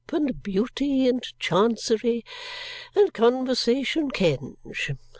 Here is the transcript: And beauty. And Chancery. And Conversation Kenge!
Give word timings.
And 0.11 0.41
beauty. 0.41 1.07
And 1.07 1.21
Chancery. 1.37 2.25
And 2.95 3.13
Conversation 3.13 4.09
Kenge! 4.09 4.95